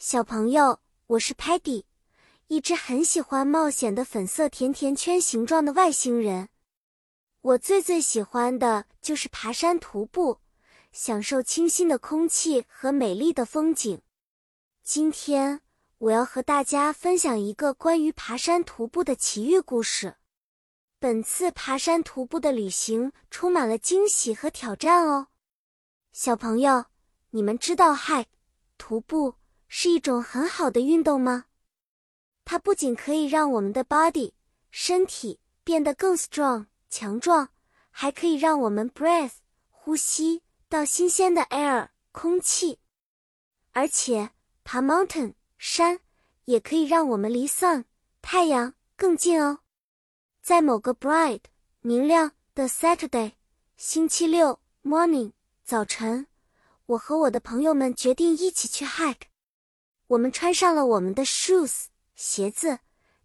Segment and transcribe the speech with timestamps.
[0.00, 0.78] 小朋友，
[1.08, 1.82] 我是 Patty，
[2.46, 6.50] 一只很喜欢冒险的粉色甜甜圈形状的外星人。
[7.40, 10.38] 我最最喜欢的就是爬山徒步，
[10.92, 14.00] 享受清新的空气和美丽的风景。
[14.84, 15.62] 今天
[15.98, 20.14] 我要和大家分享一个关于爬山徒步的奇遇故事。
[21.00, 25.26] 本次爬山徒步的旅行充满了惊喜和挑战哦。
[26.12, 26.84] 小朋友，
[27.30, 28.26] 你们知道 hike
[28.78, 29.34] 徒步？
[29.68, 31.44] 是一种很好的运动吗？
[32.44, 34.32] 它不仅可以让我们的 body
[34.70, 37.50] 身体变得更 strong 强壮，
[37.90, 39.34] 还可以让我们 breath
[39.70, 42.78] 呼吸到新鲜的 air 空气。
[43.72, 44.30] 而且
[44.64, 46.00] 爬 mountain 山
[46.46, 47.84] 也可以让我们离 sun
[48.22, 49.60] 太阳更近哦。
[50.40, 51.42] 在某个 bright
[51.80, 53.32] 明亮的 Saturday
[53.76, 56.26] 星期六 morning 早晨，
[56.86, 59.28] 我和我的朋友们决定一起去 hike。
[60.08, 62.80] 我们穿上了我们的 shoes 鞋子，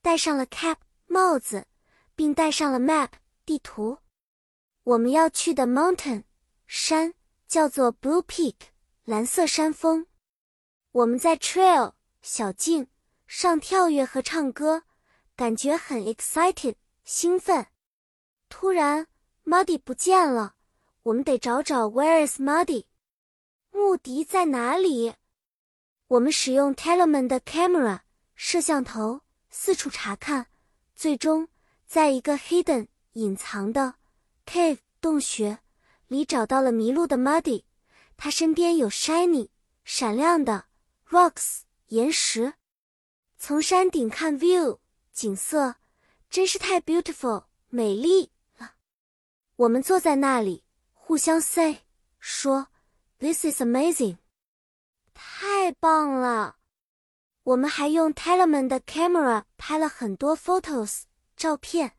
[0.00, 0.76] 戴上了 cap
[1.06, 1.66] 帽子，
[2.14, 3.10] 并带上了 map
[3.44, 3.98] 地图。
[4.84, 6.24] 我们要去的 mountain
[6.66, 7.14] 山
[7.46, 8.54] 叫做 Blue Peak
[9.04, 10.06] 蓝色山峰。
[10.92, 12.86] 我们在 trail 小径
[13.26, 14.84] 上跳跃和唱歌，
[15.34, 17.66] 感觉很 excited 兴奋。
[18.48, 19.08] 突然
[19.44, 20.54] ，Muddy 不见了，
[21.02, 22.84] 我们得找找 Where is Muddy？
[23.70, 25.14] 穆迪在哪里？
[26.08, 28.00] 我们使用 Telemann 的 camera
[28.34, 29.20] 摄像头
[29.50, 30.46] 四处查看，
[30.96, 31.48] 最终
[31.86, 33.96] 在一个 hidden 隐藏的
[34.46, 35.58] cave 洞穴
[36.06, 37.64] 里找到了迷路的 Muddy。
[38.16, 39.50] 他身边有 shiny
[39.84, 40.66] 闪亮的
[41.10, 42.54] rocks 岩石。
[43.36, 44.78] 从山顶看 view
[45.12, 45.76] 景色
[46.30, 48.72] 真是太 beautiful 美丽了。
[49.56, 50.64] 我们坐在那里
[50.94, 51.80] 互相 say
[52.18, 52.68] 说
[53.18, 54.16] This is amazing。
[55.14, 56.56] 太太棒了！
[57.42, 61.02] 我们还用 Telemann 的 camera 拍了很多 photos
[61.36, 61.98] 照片。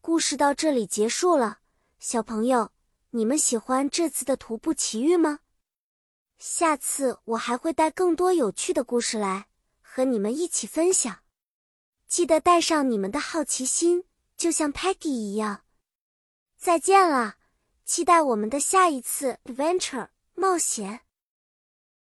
[0.00, 1.58] 故事到这里结束了，
[1.98, 2.72] 小朋友，
[3.10, 5.40] 你们喜欢这次的徒步奇遇吗？
[6.38, 9.48] 下次我还会带更多有趣的故事来
[9.82, 11.18] 和你们一起分享。
[12.06, 14.04] 记得带上你们的好奇心，
[14.34, 15.60] 就像 Peggy 一样。
[16.56, 17.34] 再见了，
[17.84, 21.02] 期待我们的下一次 adventure 冒险。